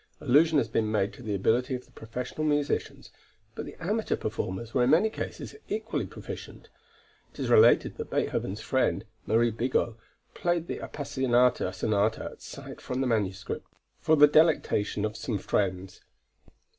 [0.19, 3.11] Allusion has been made to the ability of the professional musicians,
[3.53, 6.69] but the amateur performers were in many cases equally proficient.
[7.31, 9.93] It is related that Beethoven's friend, Marie Bigot,
[10.33, 13.67] played the Appassionata Sonata at sight from the manuscript
[13.99, 16.01] for the delectation of some friends.